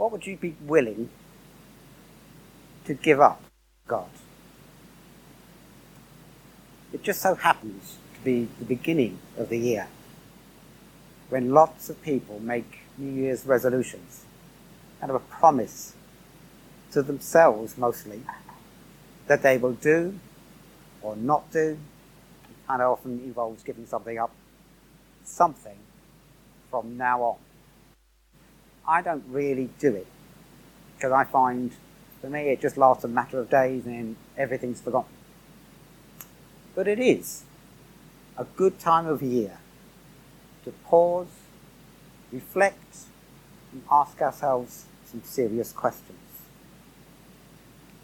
[0.00, 1.10] what would you be willing
[2.86, 3.42] to give up,
[3.86, 4.08] God?
[6.90, 9.88] It just so happens to be the beginning of the year
[11.28, 14.24] when lots of people make New Year's resolutions,
[15.00, 15.92] kind of a promise
[16.92, 18.22] to themselves mostly
[19.26, 20.18] that they will do
[21.02, 21.76] or not do.
[22.48, 24.30] It kind of often involves giving something up,
[25.24, 25.76] something
[26.70, 27.49] from now on.
[28.86, 30.06] I don't really do it
[30.96, 31.72] because I find
[32.20, 35.12] for me it just lasts a matter of days and everything's forgotten.
[36.74, 37.44] But it is
[38.36, 39.58] a good time of year
[40.64, 41.28] to pause,
[42.32, 42.96] reflect,
[43.72, 46.18] and ask ourselves some serious questions.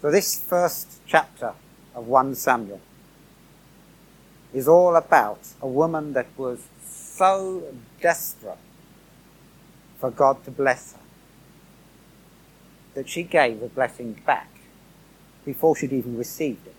[0.01, 1.53] So, this first chapter
[1.95, 2.81] of 1 Samuel
[4.53, 7.63] is all about a woman that was so
[8.01, 8.57] desperate
[9.99, 10.99] for God to bless her
[12.97, 14.49] that she gave the blessing back
[15.45, 16.75] before she'd even received it.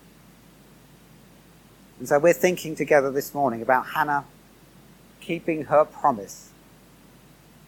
[1.97, 4.25] And so we're thinking together this morning about Hannah
[5.21, 6.49] keeping her promise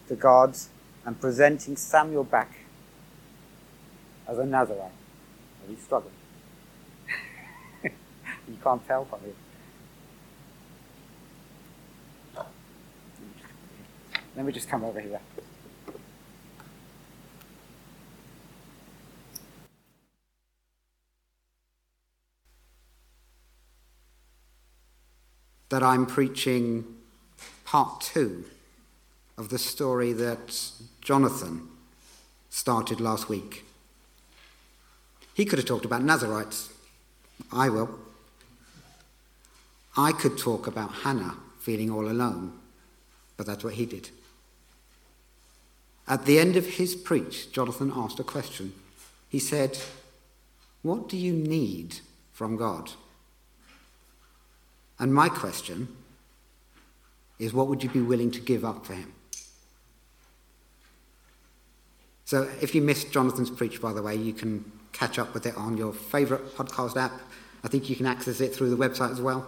[0.10, 0.58] to God
[1.06, 2.60] and presenting Samuel back
[4.28, 4.92] as a Nazarite.
[4.92, 6.14] Are you struggling?
[7.84, 9.36] you can't tell from it.
[14.36, 15.22] Let me just come over here.
[25.72, 26.84] That I'm preaching
[27.64, 28.44] part two
[29.38, 30.62] of the story that
[31.00, 31.70] Jonathan
[32.50, 33.64] started last week.
[35.34, 36.74] He could have talked about Nazarites.
[37.54, 38.00] I will.
[39.96, 42.52] I could talk about Hannah feeling all alone,
[43.38, 44.10] but that's what he did.
[46.06, 48.74] At the end of his preach, Jonathan asked a question.
[49.30, 49.78] He said,
[50.82, 52.02] What do you need
[52.34, 52.92] from God?
[55.02, 55.90] And my question
[57.40, 59.12] is, What would you be willing to give up for him?
[62.24, 65.58] So if you missed Jonathan's preach, by the way, you can catch up with it
[65.58, 67.12] on your favourite podcast app.
[67.64, 69.46] I think you can access it through the website as well.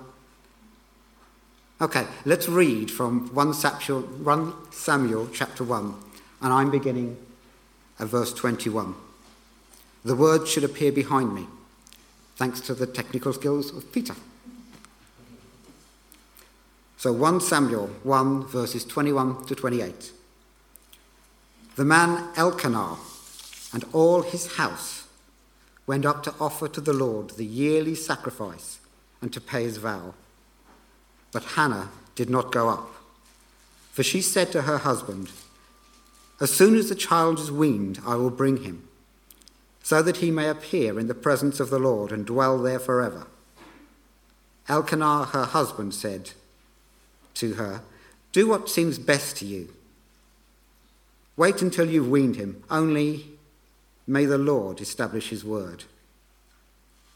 [1.80, 5.96] Okay, let's read from 1 Samuel, 1 Samuel chapter 1
[6.42, 7.18] and I'm beginning
[8.00, 8.96] at verse 21.
[10.04, 11.48] The words should appear behind me,
[12.36, 14.16] thanks to the technical skills of Peter.
[17.04, 20.14] So 1 Samuel 1, verses 21 to 28.
[21.76, 22.96] The man Elkanah
[23.74, 25.06] and all his house
[25.86, 28.80] went up to offer to the Lord the yearly sacrifice
[29.22, 30.14] and to pay his vow.
[31.34, 32.88] But Hannah did not go up,
[33.92, 35.30] for she said to her husband,
[36.40, 38.88] as soon as the child is weaned, I will bring him,
[39.84, 43.28] so that he may appear in the presence of the Lord and dwell there forever.
[44.70, 46.32] Elkanah, her husband, said
[47.36, 47.82] to her,
[48.32, 49.70] Do what seems best to you.
[51.36, 53.26] Wait until you've weaned him, only
[54.06, 55.86] may the Lord establish his word.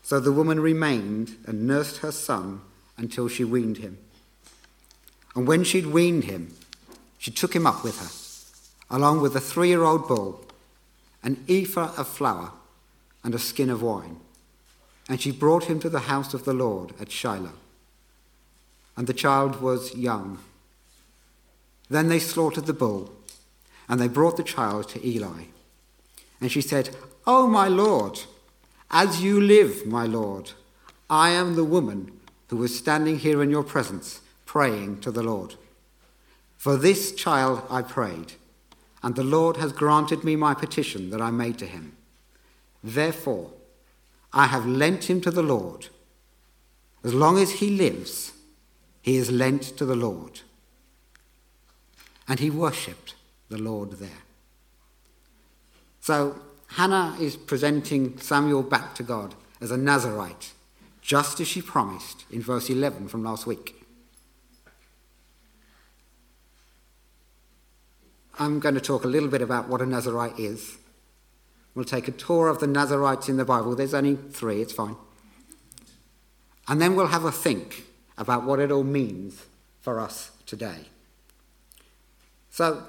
[0.02, 2.62] So the woman remained and nursed her son
[2.98, 3.98] until she weaned him.
[5.36, 6.56] And when she'd weaned him,
[7.18, 8.28] she took him up with her
[8.90, 10.46] along with a three year old bull,
[11.24, 12.52] an ephah of flour,
[13.24, 14.18] and a skin of wine.
[15.10, 17.54] And she brought him to the house of the Lord at Shiloh.
[18.98, 20.40] And the child was young.
[21.90, 23.14] Then they slaughtered the bull,
[23.88, 25.44] and they brought the child to Eli.
[26.42, 26.90] And she said,
[27.26, 28.20] Oh, my Lord,
[28.92, 30.52] as you live, my Lord,
[31.10, 32.12] I am the woman
[32.50, 35.56] who was standing here in your presence, praying to the Lord.
[36.58, 38.34] For this child I prayed
[39.04, 41.96] and the Lord has granted me my petition that I made to him.
[42.84, 43.52] Therefore,
[44.34, 45.88] I have lent him to the Lord.
[47.04, 48.34] As long as he lives,
[49.08, 50.42] he is lent to the Lord.
[52.28, 53.16] And he worshipped
[53.48, 54.24] the Lord there.
[56.02, 56.36] So,
[56.72, 60.52] Hannah is presenting Samuel back to God as a Nazarite,
[61.00, 63.82] just as she promised in verse 11 from last week.
[68.38, 70.76] I'm going to talk a little bit about what a Nazarite is.
[71.76, 73.74] We'll take a tour of the Nazarites in the Bible.
[73.74, 74.98] There's only three, it's fine.
[76.68, 77.87] And then we'll have a think
[78.18, 79.46] about what it all means
[79.82, 80.86] for us today.
[82.50, 82.84] So,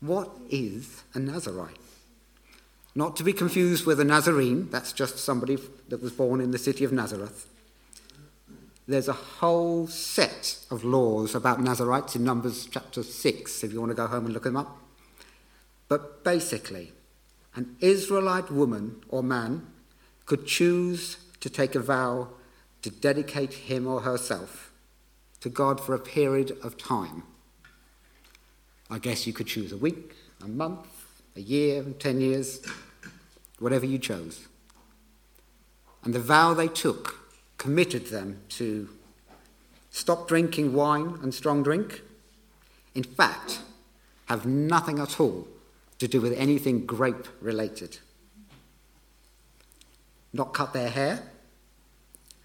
[0.00, 1.78] what is a Nazarite?
[2.94, 5.56] Not to be confused with a Nazarene, that's just somebody
[5.88, 7.46] that was born in the city of Nazareth.
[8.86, 13.90] There's a whole set of laws about Nazarites in Numbers chapter 6, if you want
[13.90, 14.76] to go home and look them up.
[15.88, 16.92] But basically,
[17.54, 19.66] an Israelite woman or man
[20.26, 22.28] could choose to take a vow
[22.82, 24.72] to dedicate him or herself
[25.40, 27.22] to God for a period of time.
[28.90, 30.86] I guess you could choose a week, a month,
[31.36, 32.64] a year, 10 years,
[33.58, 34.46] whatever you chose.
[36.04, 37.18] And the vow they took
[37.58, 38.88] committed them to
[39.90, 42.02] stop drinking wine and strong drink.
[42.94, 43.60] In fact,
[44.26, 45.46] have nothing at all
[45.98, 47.98] to do with anything grape related.
[50.32, 51.22] Not cut their hair,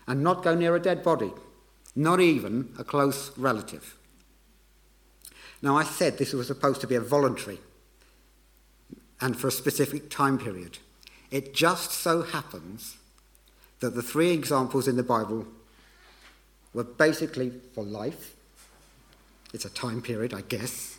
[0.07, 1.31] and not go near a dead body,
[1.95, 3.98] not even a close relative.
[5.62, 7.59] Now, I said this was supposed to be a voluntary
[9.19, 10.77] and for a specific time period.
[11.31, 12.98] It just so happens
[13.80, 15.48] that the three examples in the Bible
[16.74, 18.36] were basically for life.
[19.54, 20.98] It's a time period, I guess.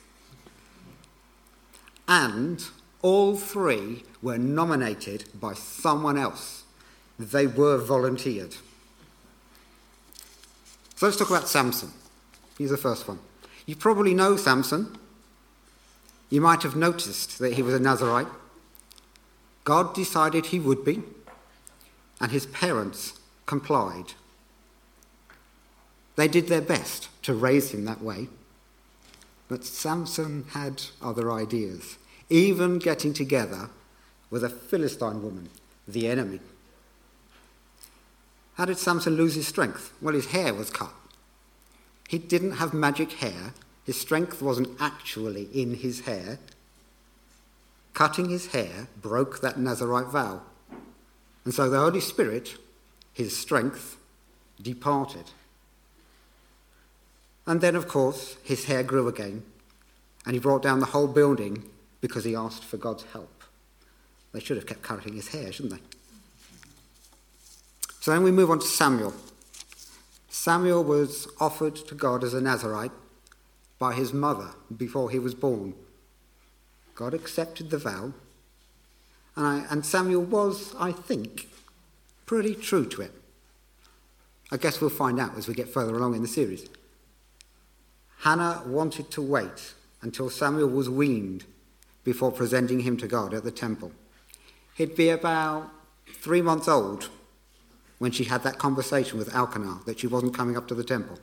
[2.09, 2.65] And
[3.03, 6.65] all three were nominated by someone else.
[7.19, 8.57] They were volunteered.
[10.99, 11.93] So let's talk about Samson.
[12.59, 13.21] He's the first one.
[13.67, 14.99] You probably know Samson.
[16.29, 18.27] You might have noticed that he was a Nazarite.
[19.63, 21.05] God decided he would be,
[22.21, 23.13] and his parents
[23.47, 24.15] complied.
[26.17, 28.27] They did their best to raise him that way.
[29.47, 31.97] But Samson had other ideas,
[32.29, 33.71] even getting together
[34.31, 35.49] with a Philistine woman,
[35.87, 36.41] the enemy.
[38.59, 39.93] How did Samson lose his strength?
[40.03, 40.93] Well, his hair was cut.
[42.09, 43.55] He didn't have magic hair.
[43.87, 46.41] His strength wasn't actually in his hair.
[47.95, 50.43] Cutting his hair broke that Nazarite vow.
[51.45, 52.57] And so the Holy Spirit,
[53.15, 53.97] his strength,
[54.61, 55.31] departed.
[57.47, 59.45] And then, of course, his hair grew again,
[60.27, 61.63] and he brought down the whole building
[62.01, 63.45] because he asked for God's help.
[64.33, 65.98] They should have kept cutting his hair, shouldn't they?
[68.09, 69.13] So then we move on to Samuel.
[70.31, 72.91] Samuel was offered to God as a Nazarite
[73.79, 75.75] by his mother before he was born.
[76.95, 78.15] God accepted the vow,
[79.37, 81.51] and, I, and Samuel was, I think,
[82.25, 83.13] pretty true to it.
[84.51, 86.67] I guess we'll find out as we get further along in the series.
[88.21, 91.45] Hannah wanted to wait until Samuel was weaned
[92.05, 93.93] before presenting him to God at the temple.
[94.77, 95.69] He'd be about
[96.23, 97.11] three months old
[97.99, 101.19] when she had that conversation with Elkanah that she wasn't coming up to the temple.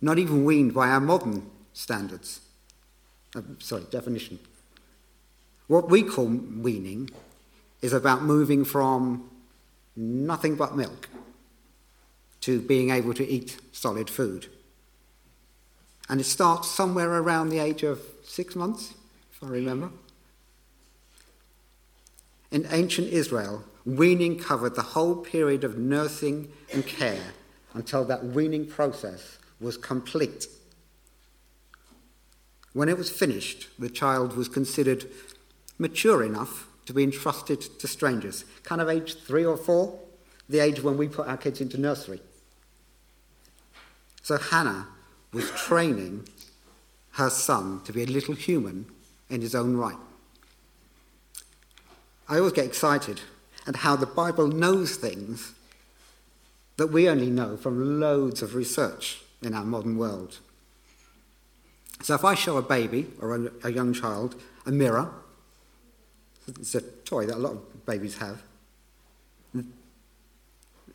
[0.00, 2.40] Not even weaned by our modern standards.
[3.36, 4.38] Uh, sorry, definition.
[5.68, 7.10] What we call weaning
[7.80, 9.30] is about moving from
[9.96, 11.08] nothing but milk
[12.40, 14.48] to being able to eat solid food.
[16.08, 18.94] And it starts somewhere around the age of six months,
[19.32, 19.90] if I remember.
[22.52, 27.32] In ancient Israel, weaning covered the whole period of nursing and care
[27.72, 30.46] until that weaning process was complete.
[32.74, 35.06] When it was finished, the child was considered
[35.78, 39.98] mature enough to be entrusted to strangers, kind of age three or four,
[40.46, 42.20] the age when we put our kids into nursery.
[44.22, 44.88] So Hannah
[45.32, 46.28] was training
[47.12, 48.86] her son to be a little human
[49.30, 49.96] in his own right.
[52.32, 53.20] I always get excited
[53.66, 55.52] and how the Bible knows things
[56.78, 60.38] that we only know from loads of research in our modern world.
[62.00, 65.12] So if I show a baby or a, a young child a mirror,
[66.48, 68.42] it's a toy that a lot of babies have,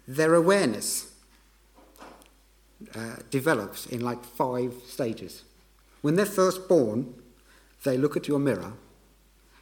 [0.07, 1.13] their awareness
[2.95, 5.43] uh, develops in like five stages.
[6.01, 7.13] When they're first born,
[7.83, 8.73] they look at your mirror,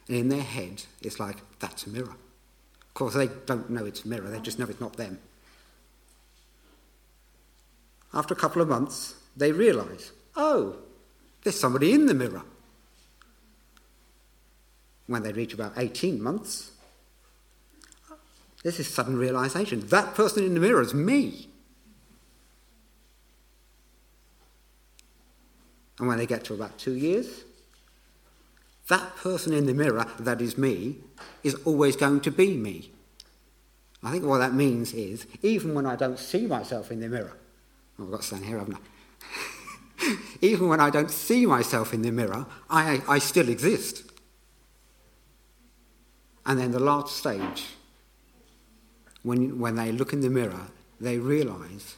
[0.08, 4.04] and in their head, it's like, that's a mirror Of course, they don't know it's
[4.04, 5.18] a mirror, they just know it's not them.
[8.14, 10.76] After a couple of months, they realise, oh,
[11.42, 12.42] there's somebody in the mirror.
[15.06, 16.72] When they reach about 18 months,
[18.62, 21.48] this sudden realization that person in the mirror is me.
[25.98, 27.44] And when they get to about two years,
[28.88, 30.96] that person in the mirror, that is me,
[31.42, 32.90] is always going to be me.
[34.02, 37.36] I think what that means is, even when I don't see myself in the mirror,
[37.98, 40.16] oh, I've got here, haven't I?
[40.40, 44.04] even when I don't see myself in the mirror, I, I still exist.
[46.44, 47.64] And then the last stage,
[49.22, 50.68] when, when they look in the mirror,
[51.00, 51.96] they realize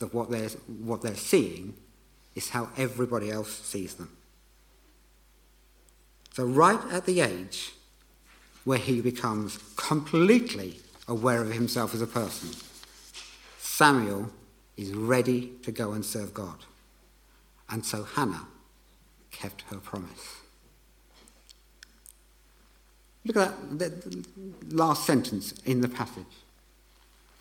[0.00, 1.74] that what they're, what they're seeing
[2.34, 4.16] is how everybody else sees them.
[6.32, 7.72] So, right at the age
[8.64, 12.50] where he becomes completely aware of himself as a person,
[13.58, 14.30] Samuel
[14.76, 16.56] is ready to go and serve God.
[17.68, 18.46] And so Hannah
[19.30, 20.36] kept her promise.
[23.24, 26.24] Look at that last sentence in the passage.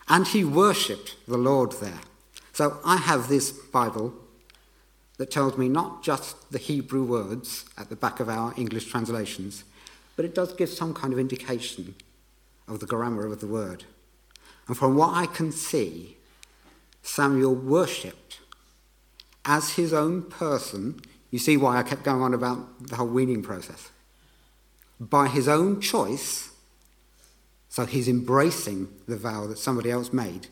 [0.08, 2.02] And he worshipped the Lord there.
[2.54, 4.14] So I have this Bible
[5.20, 9.66] that tells me not just the Hebrew words at the back of our English translations,
[10.16, 11.94] but it does give some kind of indication
[12.70, 13.84] of the grammar of the word.
[14.68, 16.16] And from what I can see,
[17.02, 18.40] Samuel worshipped
[19.44, 21.02] as his own person.
[21.32, 23.90] You see why I kept going on about the whole weaning process.
[25.02, 26.52] By his own choice,
[27.68, 30.48] so he's embracing the vow that somebody else made,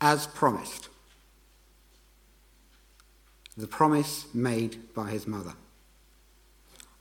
[0.00, 0.88] as promised
[3.58, 5.54] the promise made by his mother.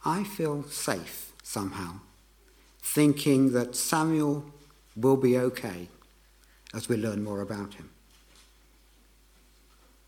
[0.04, 2.00] I feel safe somehow,
[2.82, 4.44] thinking that Samuel
[4.96, 5.88] will be okay
[6.74, 7.92] as we learn more about him.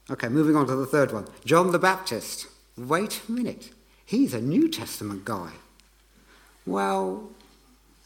[0.09, 2.47] Okay, moving on to the third one John the Baptist.
[2.75, 3.69] Wait a minute,
[4.03, 5.51] he's a New Testament guy.
[6.65, 7.29] Well,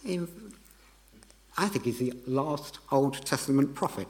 [0.06, 4.08] I think he's the last Old Testament prophet.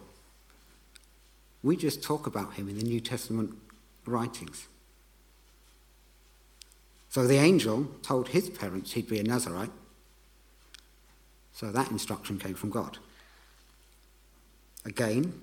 [1.62, 3.56] We just talk about him in the New Testament
[4.06, 4.68] writings.
[7.10, 9.72] So the angel told his parents he'd be a Nazarite.
[11.54, 12.98] So that instruction came from God.
[14.86, 15.42] Again,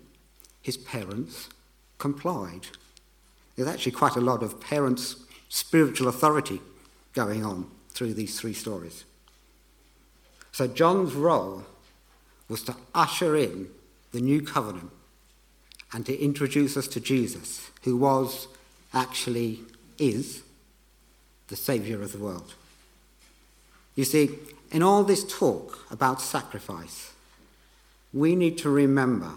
[0.60, 1.48] his parents
[1.98, 2.66] complied.
[3.54, 5.16] There's actually quite a lot of parents'
[5.48, 6.60] spiritual authority
[7.12, 9.04] going on through these three stories.
[10.52, 11.64] So John's role
[12.48, 13.68] was to usher in
[14.12, 14.90] the new covenant
[15.92, 18.48] and to introduce us to Jesus, who was,
[18.92, 19.60] actually
[19.98, 20.42] is,
[21.48, 22.54] the Saviour of the world.
[23.96, 24.30] You see,
[24.70, 27.12] in all this talk about sacrifice,
[28.12, 29.32] we need to remember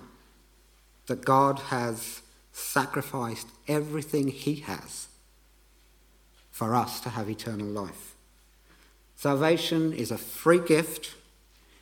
[1.07, 5.07] that God has sacrificed everything He has
[6.51, 8.13] for us to have eternal life.
[9.15, 11.15] Salvation is a free gift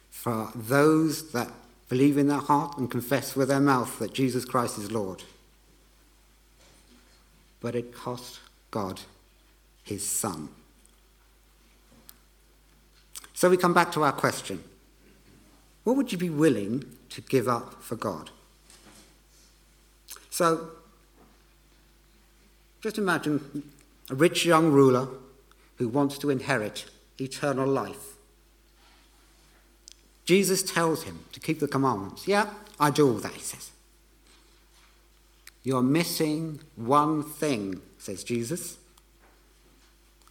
[0.10, 1.50] for those that
[1.92, 5.24] believe in their heart and confess with their mouth that Jesus Christ is Lord.
[7.60, 8.40] But it cost
[8.72, 9.02] God
[9.84, 10.48] his Son.
[13.34, 14.64] So we come back to our question
[15.84, 18.30] What would you be willing to give up for God?
[20.30, 20.70] So,
[22.80, 23.70] just imagine
[24.10, 25.10] a rich young ruler
[25.76, 26.86] who wants to inherit
[27.20, 28.16] eternal life.
[30.26, 32.28] Jesus tells him to keep the commandments.
[32.28, 32.50] Yeah,
[32.80, 33.72] I do all that, he says.
[35.64, 38.78] You're missing one thing, says Jesus.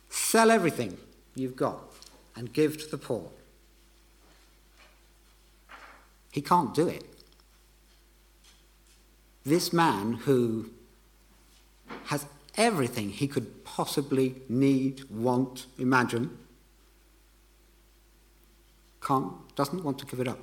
[0.09, 0.99] Sell everything
[1.35, 1.79] you've got
[2.35, 3.31] and give to the poor.
[6.33, 7.05] He can't do it.
[9.45, 10.71] This man who
[12.07, 16.39] has everything he could possibly need, want, imagine,
[19.11, 20.39] can't, doesn't want to give it up.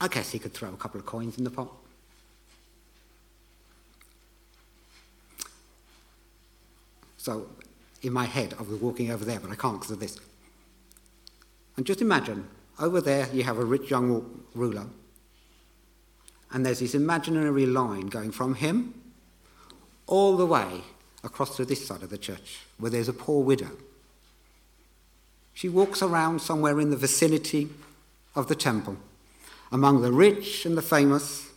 [0.00, 1.68] I guess he could throw a couple of coins in the pot.
[7.18, 7.48] So,
[8.02, 10.16] in my head, I was walking over there, but I can't because of this.
[11.76, 14.86] And just imagine, over there you have a rich young ruler,
[16.52, 18.94] and there's this imaginary line going from him
[20.06, 20.82] all the way
[21.22, 23.70] across to this side of the church, where there's a poor widow.
[25.52, 27.68] She walks around somewhere in the vicinity
[28.34, 28.96] of the temple,
[29.70, 31.50] among the rich and the famous.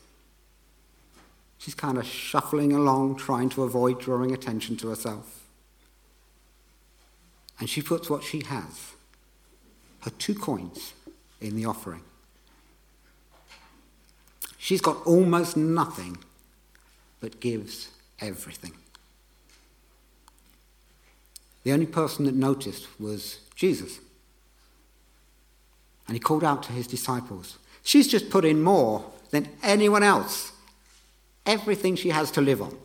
[1.57, 5.41] She's kind of shuffling along, trying to avoid drawing attention to herself.
[7.59, 8.91] And she puts what she has,
[10.01, 10.93] her two coins,
[11.39, 12.01] in the offering.
[14.57, 16.17] She's got almost nothing,
[17.19, 17.89] but gives
[18.19, 18.73] everything.
[21.63, 23.99] The only person that noticed was Jesus.
[26.07, 30.53] And he called out to his disciples She's just put in more than anyone else,
[31.45, 32.77] everything she has to live on.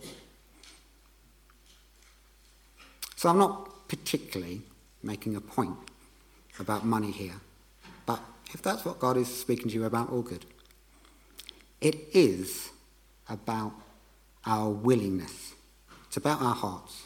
[3.14, 4.62] So I'm not particularly
[5.02, 5.76] making a point
[6.58, 7.40] about money here,
[8.06, 8.20] but
[8.52, 10.44] if that's what God is speaking to you about, all good.
[11.80, 12.70] It is
[13.28, 13.72] about
[14.44, 15.54] our willingness,
[16.08, 17.04] it's about our hearts.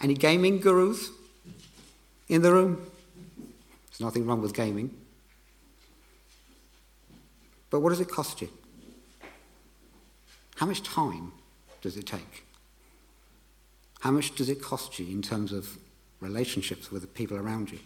[0.00, 1.10] Any gaming gurus
[2.28, 2.90] in the room?
[3.90, 4.94] There's nothing wrong with gaming.
[7.70, 8.48] But what does it cost you?
[10.56, 11.32] How much time
[11.82, 12.44] does it take?
[14.00, 15.78] How much does it cost you in terms of
[16.20, 17.80] relationships with the people around you?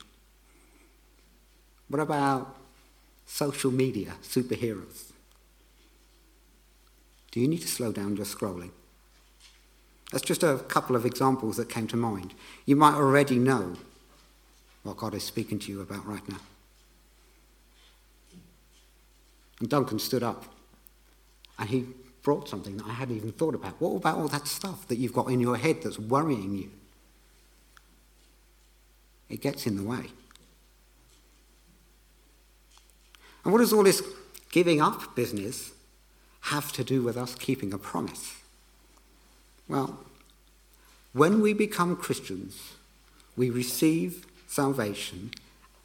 [1.88, 2.56] What about
[3.26, 5.12] social media superheroes?
[7.30, 8.70] Do you need to slow down your scrolling?
[10.12, 12.34] That's just a couple of examples that came to mind.
[12.66, 13.76] You might already know
[14.82, 16.40] what God is speaking to you about right now.
[19.58, 20.44] And Duncan stood up
[21.58, 21.86] and he
[22.22, 23.80] brought something that I hadn't even thought about.
[23.80, 26.70] What about all that stuff that you've got in your head that's worrying you?
[29.30, 30.04] It gets in the way.
[33.44, 34.02] And what does all this
[34.50, 35.72] giving up business
[36.42, 38.41] have to do with us keeping a promise?
[39.72, 39.98] Well,
[41.14, 42.74] when we become Christians,
[43.38, 45.30] we receive salvation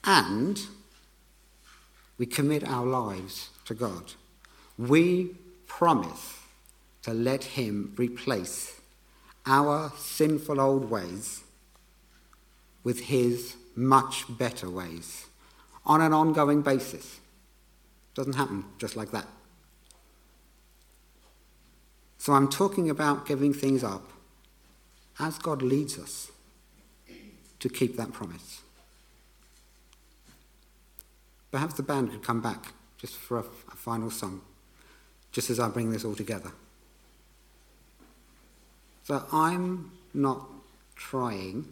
[0.04, 0.60] and
[2.18, 4.12] we commit our lives to God.
[4.78, 6.38] We promise
[7.04, 8.82] to let Him replace
[9.46, 11.44] our sinful old ways
[12.84, 15.28] with His much better ways
[15.86, 17.22] on an ongoing basis.
[18.16, 19.28] Doesn't happen just like that.
[22.18, 24.12] So I'm talking about giving things up
[25.20, 26.32] as God leads us
[27.60, 28.62] to keep that promise.
[31.52, 34.42] Perhaps the band could come back just for a, a final song,
[35.32, 36.52] just as I bring this all together.
[39.06, 40.46] So I'm not
[40.96, 41.72] trying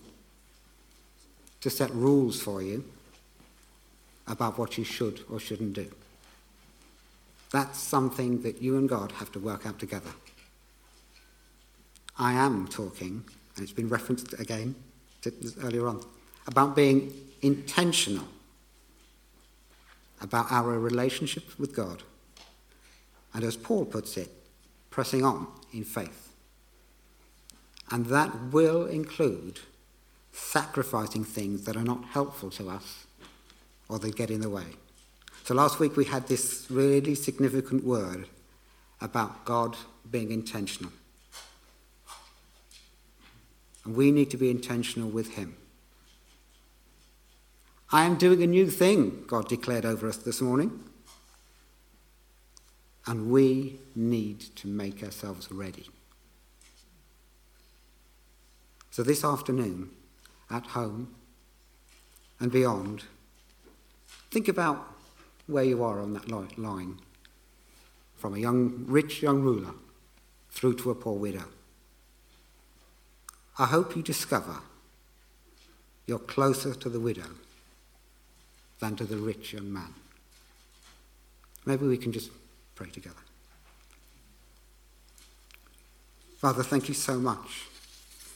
[1.61, 2.85] to set rules for you
[4.27, 5.91] about what you should or shouldn't do.
[7.51, 10.11] That's something that you and God have to work out together.
[12.17, 13.24] I am talking,
[13.55, 14.75] and it's been referenced again
[15.63, 16.03] earlier on,
[16.48, 18.25] about being intentional
[20.22, 22.03] about our relationship with God.
[23.34, 24.29] And as Paul puts it,
[24.89, 26.34] pressing on in faith.
[27.91, 29.60] And that will include
[30.32, 33.06] sacrificing things that are not helpful to us
[33.88, 34.65] or that get in the way.
[35.43, 38.28] So last week we had this really significant word
[39.01, 39.78] about God
[40.10, 40.91] being intentional.
[43.86, 45.56] And we need to be intentional with Him.
[47.91, 50.84] I am doing a new thing, God declared over us this morning.
[53.08, 55.88] And we need to make ourselves ready.
[58.89, 59.91] So this afternoon,
[60.50, 61.13] at home
[62.39, 63.04] and beyond,
[64.32, 64.95] think about
[65.48, 67.00] where you are on that line
[68.15, 69.74] from a young, rich young ruler
[70.50, 71.45] through to a poor widow.
[73.58, 74.58] I hope you discover
[76.08, 77.30] you're closer to the widow
[78.80, 79.94] than to the rich young man.
[81.65, 82.30] Maybe we can just
[82.76, 83.15] pray together.
[86.38, 87.65] Father, thank you so much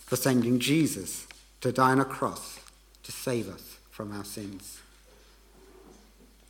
[0.05, 1.27] for sending Jesus
[1.61, 2.59] to die on a cross
[3.03, 4.79] to save us from our sins.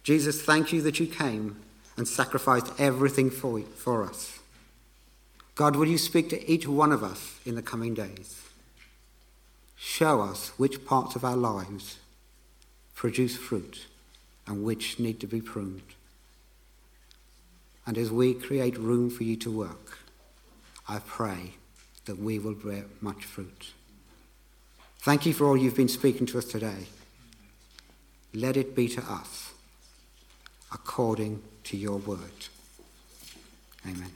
[0.03, 1.57] Jesus, thank you that you came
[1.97, 4.39] and sacrificed everything for, for us.
[5.55, 8.48] God, will you speak to each one of us in the coming days?
[9.79, 11.99] Show us which parts of our lives
[12.95, 13.87] produce fruit
[14.45, 15.81] and which need to be pruned.
[17.87, 19.99] And as we create room for you to work,
[20.87, 21.53] I pray
[22.05, 23.71] that we will bear much fruit.
[24.99, 26.87] Thank you for all you've been speaking to us today.
[28.33, 29.53] Let it be to us
[30.73, 32.47] according to your word.
[33.87, 34.11] Amen.